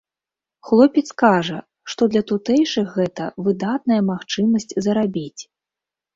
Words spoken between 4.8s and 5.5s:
зарабіць.